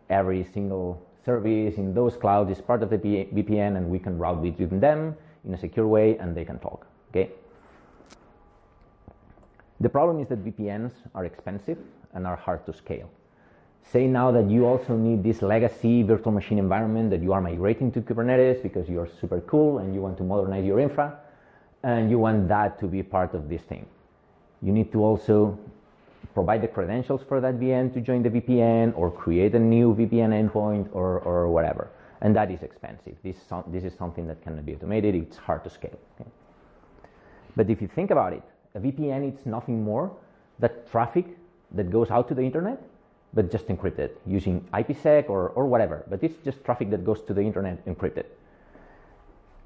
[0.10, 4.44] every single service in those clouds is part of the VPN and we can route
[4.44, 7.32] between them in a secure way and they can talk, okay?
[9.80, 11.80] The problem is that VPNs are expensive
[12.14, 13.10] and are hard to scale.
[13.92, 17.92] Say now that you also need this legacy virtual machine environment that you are migrating
[17.92, 21.18] to Kubernetes because you're super cool and you want to modernize your infra
[21.84, 23.86] and you want that to be part of this thing.
[24.62, 25.58] You need to also
[26.34, 30.32] provide the credentials for that VM to join the VPN or create a new VPN
[30.34, 31.90] endpoint or, or whatever.
[32.22, 33.16] And that is expensive.
[33.24, 35.14] This, this is something that cannot be automated.
[35.14, 36.00] It's hard to scale.
[36.20, 36.30] Okay?
[37.56, 38.44] But if you think about it,
[38.74, 40.12] a VPN it's nothing more
[40.58, 41.26] than traffic
[41.72, 42.82] that goes out to the internet
[43.36, 46.06] but just encrypted using IPsec or, or whatever.
[46.10, 48.26] But it's just traffic that goes to the internet encrypted.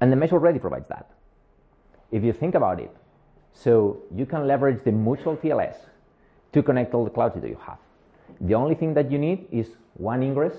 [0.00, 1.10] And the mesh already provides that.
[2.10, 2.94] If you think about it,
[3.52, 5.76] so you can leverage the mutual TLS
[6.52, 7.78] to connect all the clouds that you have.
[8.40, 10.54] The only thing that you need is one ingress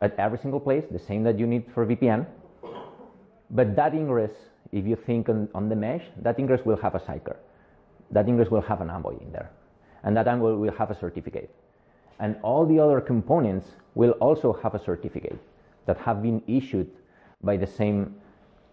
[0.00, 2.26] at every single place, the same that you need for VPN.
[3.50, 4.32] But that ingress,
[4.70, 7.36] if you think on, on the mesh, that ingress will have a sidecar.
[8.12, 9.50] That ingress will have an envoy in there.
[10.04, 11.50] And that envoy will have a certificate
[12.20, 15.38] and all the other components will also have a certificate
[15.86, 16.90] that have been issued
[17.42, 18.14] by the same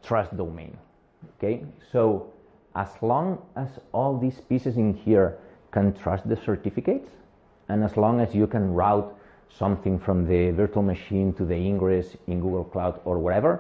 [0.04, 0.78] trust domain.
[1.38, 2.32] Okay, so
[2.76, 5.38] as long as all these pieces in here
[5.72, 7.10] can trust the certificates,
[7.68, 9.16] and as long as you can route
[9.50, 13.60] something from the virtual machine to the ingress in Google Cloud or wherever,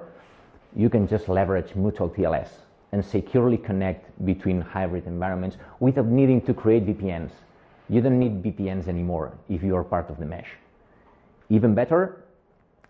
[0.75, 2.49] you can just leverage mutual TLS
[2.91, 7.31] and securely connect between hybrid environments without needing to create VPNs
[7.89, 10.49] you don't need VPNs anymore if you are part of the mesh.
[11.49, 12.23] Even better,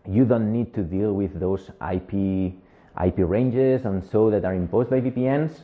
[0.08, 2.54] you don't need to deal with those IP,
[3.02, 5.62] IP ranges and so that are imposed by VPNs.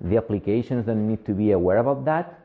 [0.00, 2.40] The applications don't need to be aware about that.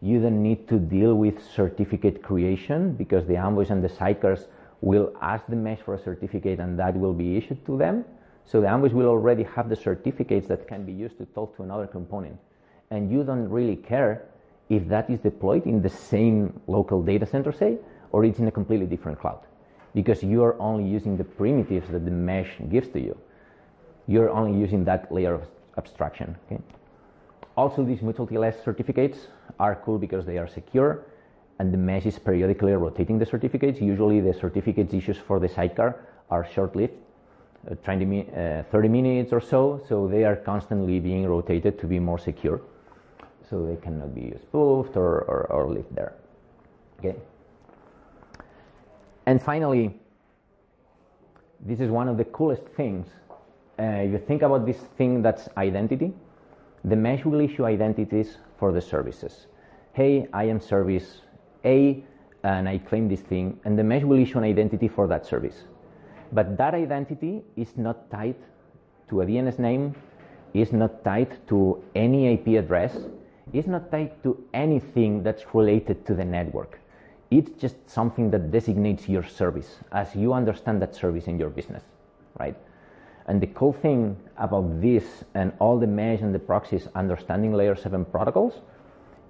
[0.00, 4.46] You don't need to deal with certificate creation because the envoys and the sidecars
[4.82, 8.04] will ask the mesh for a certificate and that will be issued to them.
[8.44, 11.64] So the envoys will already have the certificates that can be used to talk to
[11.64, 12.38] another component.
[12.90, 14.28] And you don't really care
[14.68, 17.78] if that is deployed in the same local data center, say,
[18.12, 19.40] or it's in a completely different cloud.
[19.94, 23.16] Because you are only using the primitives that the mesh gives to you.
[24.06, 25.42] You're only using that layer of
[25.76, 26.36] abstraction.
[26.46, 26.60] Okay?
[27.56, 31.06] Also, these mutual TLS certificates are cool because they are secure
[31.58, 33.80] and the mesh is periodically rotating the certificates.
[33.80, 36.00] Usually, the certificates issues for the sidecar
[36.30, 36.92] are short lived,
[37.70, 41.98] uh, 20, uh, 30 minutes or so, so they are constantly being rotated to be
[41.98, 42.60] more secure.
[43.48, 46.14] So they cannot be spoofed or, or, or lived there.
[46.98, 47.16] Okay.
[49.26, 49.94] And finally,
[51.60, 53.06] this is one of the coolest things.
[53.78, 56.12] Uh, you think about this thing that's identity.
[56.84, 59.46] The mesh will issue identities for the services.
[59.92, 61.20] Hey, I am service
[61.64, 62.04] A,
[62.42, 65.64] and I claim this thing, and the mesh will issue an identity for that service.
[66.32, 68.36] But that identity is not tied
[69.08, 69.94] to a DNS name,
[70.54, 72.96] is not tied to any IP address,
[73.52, 76.80] is not tied to anything that's related to the network.
[77.30, 81.82] It's just something that designates your service as you understand that service in your business,
[82.38, 82.56] right?
[83.26, 87.74] And the cool thing about this and all the mesh and the proxies understanding layer
[87.74, 88.60] 7 protocols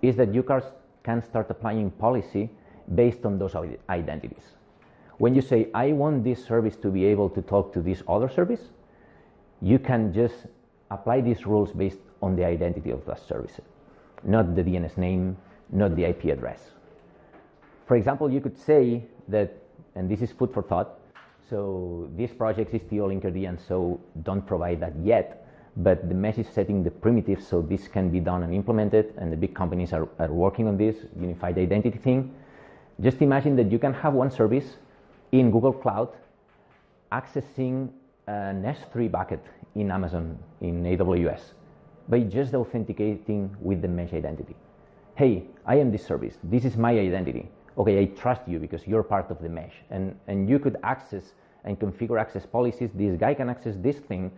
[0.03, 2.51] is that you can start applying policy
[2.95, 3.55] based on those
[3.89, 4.55] identities.
[5.19, 8.29] When you say, I want this service to be able to talk to this other
[8.29, 8.61] service,
[9.63, 10.35] you can just
[10.91, 13.59] apply these rules based on the identity of that service,
[14.25, 15.37] not the DNS name,
[15.71, 16.71] not the IP address.
[17.87, 19.55] For example, you could say that,
[19.95, 20.99] and this is food for thought,
[21.49, 26.49] so this project Istio Linkerd and so don't provide that yet, but the mesh is
[26.49, 30.09] setting the primitives so this can be done and implemented, and the big companies are,
[30.19, 32.35] are working on this unified identity thing.
[33.01, 34.77] Just imagine that you can have one service
[35.33, 36.09] in Google Cloud
[37.13, 37.91] accessing
[38.27, 41.53] an S3 bucket in Amazon, in AWS,
[42.09, 44.57] by just authenticating with the mesh identity.
[45.14, 46.35] Hey, I am this service.
[46.42, 49.75] This is my identity okay, I trust you because you're part of the mesh.
[49.90, 51.33] And, and you could access
[51.64, 52.90] and configure access policies.
[52.95, 54.31] This guy can access this thing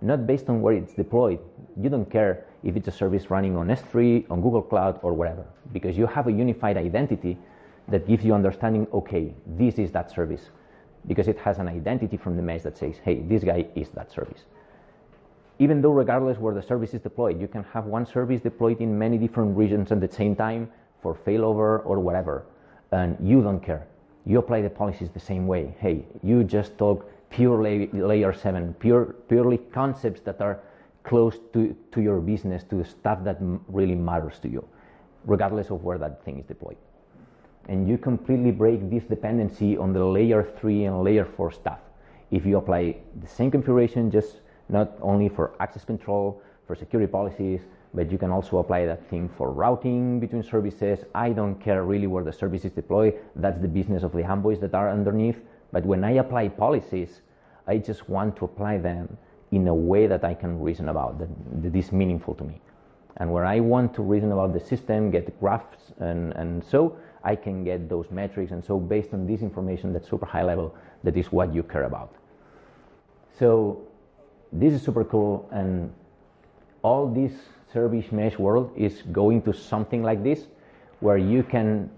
[0.00, 1.38] not based on where it's deployed.
[1.80, 5.44] You don't care if it's a service running on S3, on Google Cloud, or wherever,
[5.72, 7.38] because you have a unified identity
[7.88, 10.50] that gives you understanding, okay, this is that service,
[11.06, 14.10] because it has an identity from the mesh that says, hey, this guy is that
[14.10, 14.44] service.
[15.58, 18.98] Even though, regardless where the service is deployed, you can have one service deployed in
[18.98, 22.44] many different regions at the same time for failover or whatever
[22.94, 23.86] and you don't care.
[24.24, 25.74] You apply the policies the same way.
[25.78, 30.60] Hey, you just talk pure layer 7, pure, purely concepts that are
[31.02, 33.38] close to, to your business, to the stuff that
[33.68, 34.66] really matters to you,
[35.26, 36.76] regardless of where that thing is deployed.
[37.68, 41.80] And you completely break this dependency on the layer 3 and layer 4 stuff.
[42.30, 47.60] If you apply the same configuration, just not only for access control, for security policies,
[47.94, 51.04] but you can also apply that thing for routing between services.
[51.14, 53.14] I don't care really where the services is deployed.
[53.36, 55.40] That's the business of the envoys that are underneath.
[55.70, 57.20] But when I apply policies,
[57.66, 59.16] I just want to apply them
[59.52, 61.28] in a way that I can reason about, that,
[61.62, 62.60] that is meaningful to me.
[63.18, 67.36] And where I want to reason about the system, get graphs, and, and so I
[67.36, 68.50] can get those metrics.
[68.50, 70.74] And so, based on this information that's super high level,
[71.04, 72.12] that is what you care about.
[73.38, 73.86] So,
[74.54, 75.48] this is super cool.
[75.52, 75.92] And
[76.82, 77.34] all these
[77.72, 80.46] service mesh world is going to something like this,
[81.00, 81.90] where you can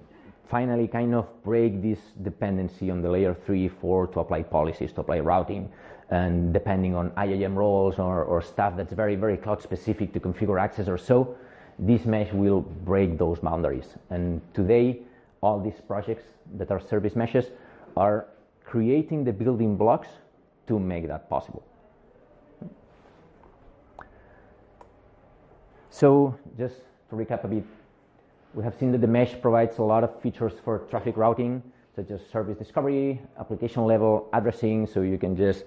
[0.48, 5.00] finally kind of break this dependency on the layer 3, 4 to apply policies, to
[5.00, 5.70] apply routing,
[6.10, 10.60] and depending on IAM roles or, or stuff that's very, very cloud specific to configure
[10.60, 11.36] access or so,
[11.78, 13.96] this mesh will break those boundaries.
[14.08, 15.00] And today,
[15.42, 16.24] all these projects
[16.56, 17.46] that are service meshes
[17.96, 18.26] are
[18.64, 20.08] creating the building blocks
[20.68, 21.62] to make that possible.
[25.98, 26.74] So just
[27.09, 27.64] to recap a bit,
[28.52, 31.62] we have seen that the mesh provides a lot of features for traffic routing,
[31.94, 35.64] such as service discovery, application level addressing, so you can just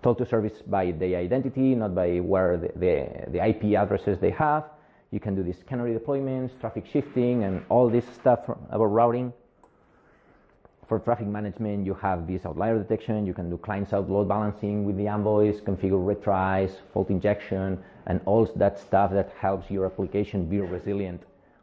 [0.00, 4.30] talk to service by the identity, not by where the, the, the IP addresses they
[4.30, 4.62] have.
[5.10, 9.32] You can do these canary deployments, traffic shifting, and all this stuff about routing.
[10.86, 13.26] For traffic management, you have this outlier detection.
[13.26, 18.44] You can do client-side load balancing with the envoys, configure retries, fault injection, and all
[18.56, 21.22] that stuff that helps your application be resilient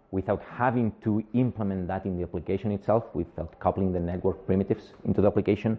[0.09, 5.21] without having to implement that in the application itself, without coupling the network primitives into
[5.21, 5.77] the application.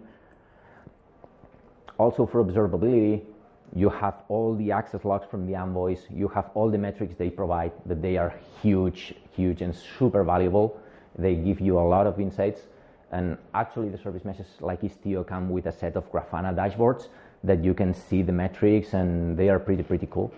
[1.97, 3.21] Also, for observability,
[3.75, 6.05] You have all the access logs from the envoys.
[6.13, 10.79] You have all the metrics they provide that they are huge, huge, and super valuable.
[11.17, 12.61] They give you a lot of insights.
[13.13, 17.09] And actually, the service meshes like Istio come with a set of Grafana dashboards
[17.43, 20.33] that you can see the metrics, and they are pretty, pretty cool.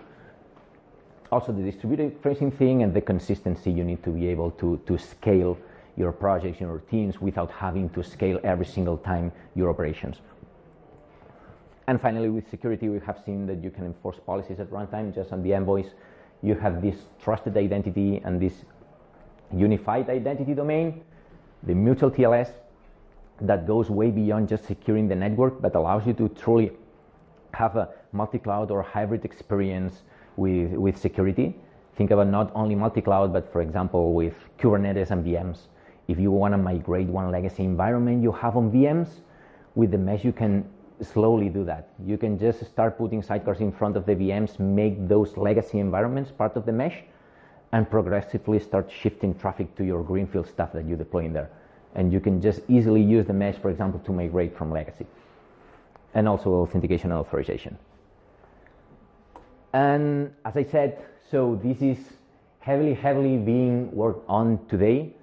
[1.32, 4.98] Also, the distributed tracing thing and the consistency you need to be able to, to
[4.98, 5.56] scale
[5.96, 10.16] your projects, your teams without having to scale every single time your operations.
[11.86, 15.32] And finally, with security, we have seen that you can enforce policies at runtime just
[15.32, 15.86] on the envoys.
[16.42, 18.52] You have this trusted identity and this
[19.50, 21.02] unified identity domain,
[21.62, 22.50] the mutual TLS
[23.40, 26.72] that goes way beyond just securing the network, but allows you to truly
[27.52, 30.02] have a multi-cloud or hybrid experience
[30.36, 31.54] with, with security.
[31.96, 35.68] Think about not only multi-cloud, but for example, with Kubernetes and VMs.
[36.08, 39.08] If you want to migrate one legacy environment you have on VMs,
[39.74, 40.68] with the mesh you can
[41.02, 41.90] slowly do that.
[42.04, 46.30] You can just start putting sidecars in front of the VMs, make those legacy environments
[46.30, 47.02] part of the mesh,
[47.72, 51.50] and progressively start shifting traffic to your greenfield stuff that you deploy in there.
[51.96, 55.06] And you can just easily use the mesh, for example, to migrate from legacy.
[56.14, 57.76] And also authentication and authorization.
[59.72, 61.98] And as I said, so this is
[62.60, 65.14] heavily, heavily being worked on today.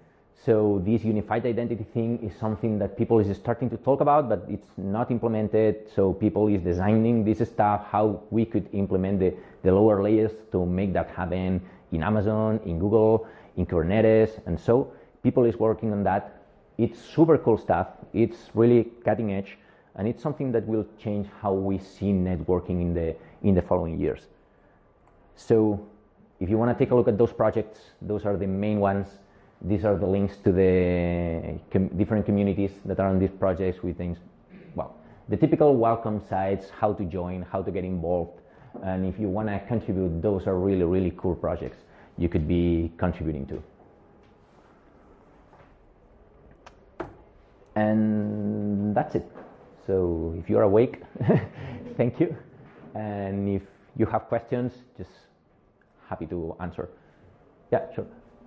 [0.46, 4.46] So this unified identity thing is something that people is starting to talk about, but
[4.50, 5.88] it's not implemented.
[5.96, 10.66] So people is designing this stuff, how we could implement the, the lower layers to
[10.66, 11.62] make that happen
[11.94, 16.43] in Amazon, in Google, in Kubernetes, and so people is working on that.
[16.78, 17.88] It's super cool stuff.
[18.14, 19.58] It's really cutting edge,
[19.96, 24.00] and it's something that will change how we see networking in the in the following
[24.00, 24.22] years.
[25.36, 25.86] So,
[26.40, 29.08] if you want to take a look at those projects, those are the main ones.
[29.62, 33.98] These are the links to the com- different communities that are on these projects with
[33.98, 34.18] things,
[34.76, 34.96] well,
[35.30, 38.42] the typical welcome sites, how to join, how to get involved,
[38.82, 41.78] and if you want to contribute, those are really, really cool projects
[42.18, 43.64] you could be contributing to.
[47.76, 49.28] And that's it.
[49.88, 51.02] So if you're awake,
[51.98, 52.36] thank you.
[52.96, 53.64] And if
[53.98, 55.10] you have questions, just
[56.08, 56.90] happy to answer.
[57.72, 58.06] Yeah, sure.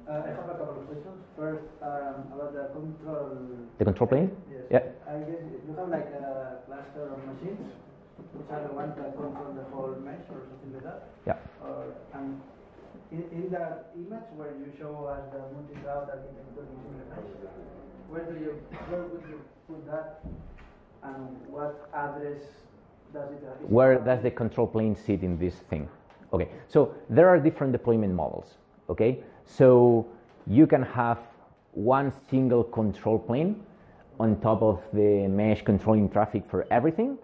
[0.09, 1.18] Uh, I have a couple of questions.
[1.37, 3.37] First, um, about the control.
[3.79, 4.31] The control plane?
[4.49, 4.62] Yes.
[4.70, 5.12] Yeah.
[5.12, 7.74] I guess you have like a cluster of machines,
[8.39, 11.11] which are the ones that control the whole mesh or something like that.
[11.27, 11.43] Yeah.
[11.59, 12.41] Or and
[13.11, 17.27] in, in that image where you show us the multi-cloud architecture using the mesh,
[18.09, 18.53] where do you
[18.89, 20.25] where would you put that,
[21.03, 22.41] and what address
[23.13, 23.43] does it?
[23.43, 25.89] it Where does the control plane sit in this thing?
[26.33, 28.59] Okay, so there are different deployment models.
[28.89, 30.07] Okay, so
[30.47, 31.19] you can have
[31.73, 33.63] one single control plane
[34.19, 37.19] on top of the mesh controlling traffic for everything,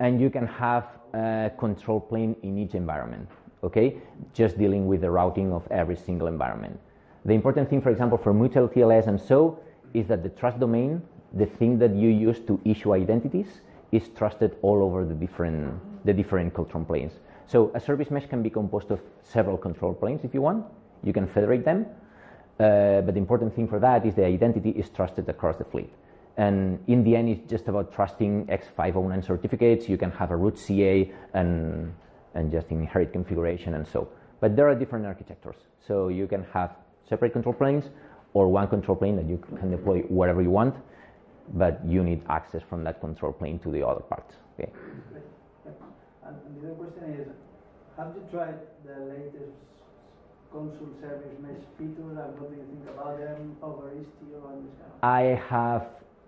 [0.00, 3.28] and you can have a control plane in each environment.
[3.62, 3.96] Okay,
[4.34, 6.78] just dealing with the routing of every single environment.
[7.24, 9.58] The important thing, for example, for mutual TLS and so,
[9.94, 11.00] is that the trust domain,
[11.32, 13.60] the thing that you use to issue identities,
[13.92, 17.12] is trusted all over the different the different control planes.
[17.46, 20.66] So a service mesh can be composed of several control planes if you want.
[21.02, 21.86] You can federate them,
[22.58, 25.90] uh, but the important thing for that is the identity is trusted across the fleet.
[26.36, 29.88] And in the end, it's just about trusting X509 certificates.
[29.88, 31.94] You can have a root CA and
[32.34, 34.08] and just inherit configuration and so.
[34.40, 35.56] But there are different architectures.
[35.86, 36.76] So you can have
[37.08, 37.84] separate control planes
[38.34, 40.74] or one control plane that you can deploy wherever you want,
[41.54, 44.34] but you need access from that control plane to the other parts.
[44.58, 44.70] Okay.
[46.26, 47.28] And the other question is,
[47.96, 49.54] have you tried the latest
[50.54, 54.74] Consul service mesh features and what do you think about them over Istio and this
[54.78, 55.86] kind of I have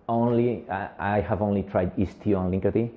[0.09, 2.91] only I, I have only tried Istio and Linkerd.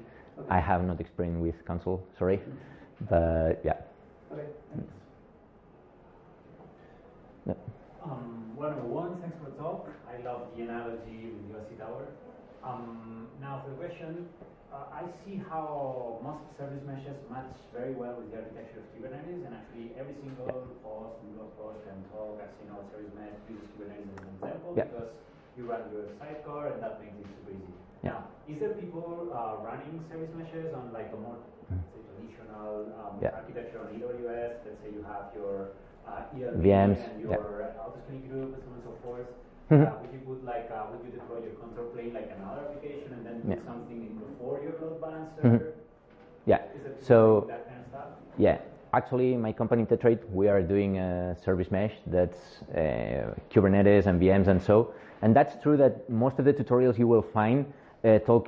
[0.50, 2.40] I have not experienced with Consul, sorry,
[3.10, 3.74] but yeah.
[4.32, 4.44] Okay,
[4.74, 4.94] thanks.
[7.46, 7.58] No.
[8.04, 9.88] Um, 101, thanks for the talk.
[10.04, 12.12] I love the analogy with USC Tower.
[12.60, 14.28] Um, now for the question,
[14.68, 19.48] uh, I see how most service meshes match very well with the architecture of Kubernetes,
[19.48, 20.52] and actually every single
[20.84, 24.32] post and blog post and talk I've seen about service mesh uses Kubernetes as an
[24.36, 24.92] example Yeah.
[24.92, 25.12] because
[25.56, 27.76] you run your sidecar and that makes it super easy.
[28.04, 28.12] Yeah.
[28.12, 31.40] Now, is there people uh, running service meshes on like a more
[31.72, 31.80] say,
[32.12, 33.40] traditional um, Yeah.
[33.40, 34.68] architecture on AWS?
[34.68, 35.80] Let's say you have your
[36.10, 37.38] uh, ELB VMs, and yeah.
[37.38, 39.28] your uh, autoscaling group and so on and so forth.
[39.72, 39.88] Mhm.
[39.88, 43.14] Uh, would you put like uh, would you deploy your control plane like another application
[43.14, 43.56] and then Yeah.
[43.56, 45.42] put something in before your load balancer?
[45.44, 45.62] Mhm.
[46.46, 46.62] Yeah.
[46.78, 48.08] Is it So- that kind of stuff?
[48.38, 48.58] Yeah,
[48.94, 54.48] actually, my company Tetrate, we are doing a service mesh that's uh, Kubernetes and VMs
[54.48, 54.92] and so.
[55.22, 57.66] And that's true that most of the tutorials you will find
[58.06, 58.48] uh, talk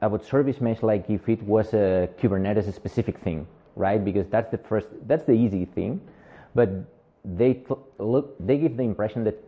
[0.00, 4.02] about service mesh like if it was a Kubernetes specific thing, right?
[4.04, 6.00] Because that's the first, that's the easy thing,
[6.54, 6.68] but
[7.24, 7.62] they
[7.98, 9.42] look, they give the impression that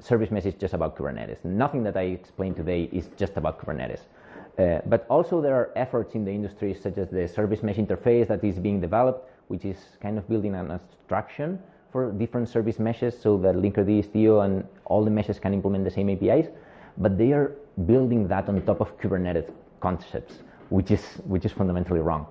[0.00, 1.44] service mesh is just about Kubernetes.
[1.44, 4.00] Nothing that I explained today is just about Kubernetes.
[4.58, 8.28] Uh, but also there are efforts in the industry such as the service mesh interface
[8.28, 11.58] that is being developed, which is kind of building an abstraction
[11.92, 15.90] for different service meshes so that Linkerd, Istio, and all the meshes can implement the
[15.90, 16.46] same APIs.
[16.98, 17.52] But they are
[17.86, 19.50] building that on top of Kubernetes
[19.80, 20.38] concepts,
[20.70, 22.26] which is which is fundamentally wrong.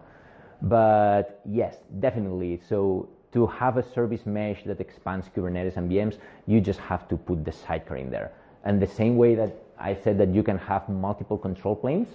[0.64, 2.60] But yes, definitely.
[2.68, 6.18] So to have a service mesh that expands Kubernetes and VMs,
[6.48, 8.32] you just have to put the sidecar in there.
[8.64, 12.08] And the same way that I said that you can have multiple control planes,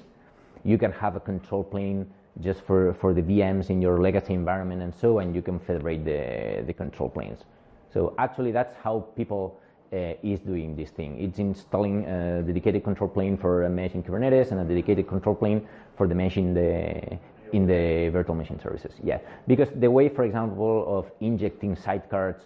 [0.64, 2.10] you can have a control plane
[2.40, 6.06] just for, for the VMs in your legacy environment and so, and you can federate
[6.06, 7.40] the, the control planes.
[7.92, 9.60] So actually that's how people
[9.92, 11.20] uh, is doing this thing.
[11.20, 15.34] It's installing a dedicated control plane for a mesh in Kubernetes and a dedicated control
[15.34, 17.18] plane for the mesh in the
[17.52, 18.92] in the virtual machine services.
[19.02, 22.36] Yeah, because the way, for example, of injecting sidecars,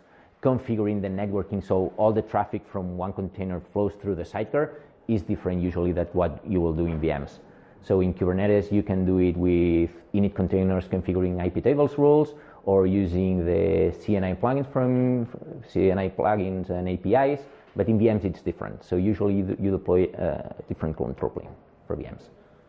[0.43, 4.73] configuring the networking so all the traffic from one container flows through the sidecar
[5.09, 7.39] is different usually than what you will do in VMs.
[7.83, 12.35] So in Kubernetes, you can do it with init containers configuring IP tables rules
[12.65, 15.27] or using the CNI plugins from
[15.71, 17.41] CNI plugins and APIs.
[17.77, 18.85] But in VMs, it's different.
[18.85, 21.49] So usually you, you deploy a different control plane
[21.87, 22.23] for VMs.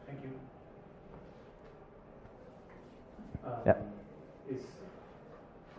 [0.05, 0.31] Thank you.
[3.45, 3.75] Um, Yeah.
[4.49, 4.61] Is,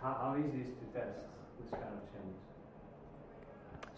[0.03, 1.19] how, how easy is to test
[1.61, 2.37] this kind of change?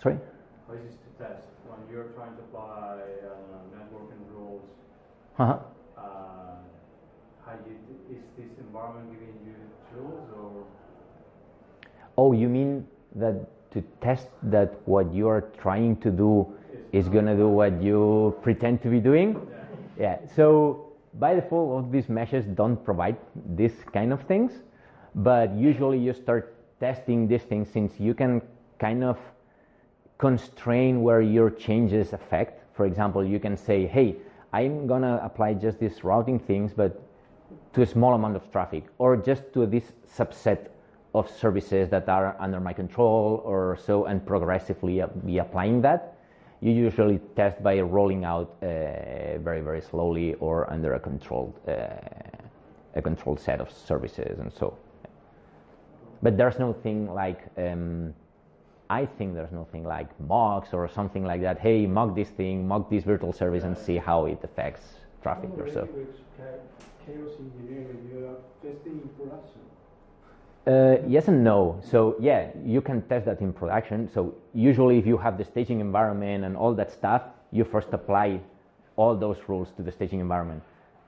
[0.02, 0.18] Sorry?
[0.66, 4.64] How easy is to test when you're trying to apply uh, networking rules?
[5.38, 5.58] Uh-huh.
[5.96, 6.00] Uh,
[7.44, 7.76] how you,
[8.16, 9.54] is this environment giving you
[9.92, 10.64] tools or?
[12.16, 13.34] Oh, you mean that
[13.72, 16.46] to test that what you are trying to do
[16.92, 19.38] is going to do what you pretend to be doing?
[19.98, 20.18] Yeah.
[20.34, 24.52] So by default, all these meshes don't provide this kind of things,
[25.14, 28.42] but usually you start testing these things since you can
[28.78, 29.18] kind of
[30.18, 32.62] constrain where your changes affect.
[32.74, 34.16] For example, you can say, hey,
[34.52, 37.02] I'm to apply just these routing things, but
[37.72, 40.68] to a small amount of traffic, or just to this subset
[41.14, 46.17] of services that are under my control or so, and progressively be applying that.
[46.60, 51.72] You usually test by rolling out uh, very, very slowly or under a controlled, uh,
[52.94, 54.76] a controlled set of services and so.
[56.20, 58.12] But there's no thing like, um,
[58.90, 61.60] I think there's nothing like mocks or something like that.
[61.60, 64.82] Hey, mock this thing, mock this virtual service, and see how it affects
[65.22, 65.88] traffic or so.
[67.06, 69.60] chaos engineering, you are testing in production.
[70.68, 71.80] Uh, yes and no.
[71.82, 74.10] So yeah, you can test that in production.
[74.12, 78.40] So usually, if you have the staging environment and all that stuff, you first apply
[78.96, 80.62] all those rules to the staging environment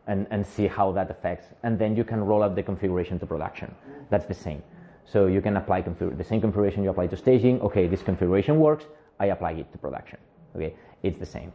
[0.07, 3.27] and, and see how that affects, and then you can roll out the configuration to
[3.27, 3.75] production.
[4.09, 4.63] That's the same.
[5.05, 7.61] So you can apply the same configuration you apply to staging.
[7.61, 8.87] Okay, this configuration works.
[9.19, 10.19] I apply it to production.
[10.57, 11.53] Okay, it's the same.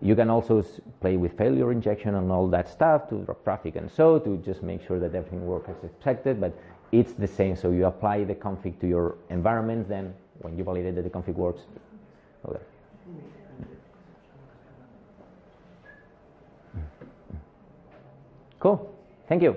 [0.00, 0.64] You can also
[1.00, 4.62] play with failure injection and all that stuff to drop traffic and so to just
[4.62, 6.40] make sure that everything works as expected.
[6.40, 6.56] But
[6.92, 7.56] it's the same.
[7.56, 9.88] So you apply the config to your environment.
[9.88, 11.62] Then when you validate that the config works,
[12.46, 12.60] okay.
[18.60, 18.94] Cool.
[19.28, 19.56] Thank you.